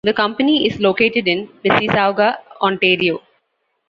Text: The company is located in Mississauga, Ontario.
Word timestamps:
The 0.03 0.13
company 0.13 0.65
is 0.65 0.79
located 0.79 1.27
in 1.27 1.47
Mississauga, 1.63 2.37
Ontario. 2.59 3.21